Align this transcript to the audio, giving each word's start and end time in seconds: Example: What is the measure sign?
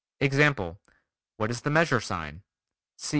Example: 0.19 0.79
What 1.37 1.51
is 1.51 1.61
the 1.61 1.69
measure 1.69 2.01
sign? 2.01 2.41